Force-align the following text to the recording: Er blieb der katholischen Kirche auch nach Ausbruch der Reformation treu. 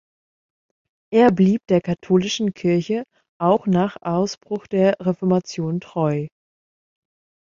Er 1.13 1.31
blieb 1.31 1.61
der 1.69 1.79
katholischen 1.79 2.55
Kirche 2.55 3.03
auch 3.39 3.67
nach 3.67 3.97
Ausbruch 4.01 4.65
der 4.65 4.95
Reformation 4.99 5.79
treu. 5.79 6.25